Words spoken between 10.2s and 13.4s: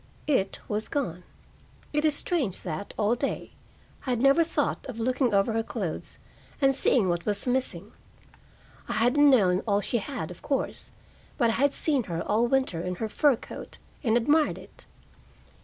of course, but I had seen her all winter in her fur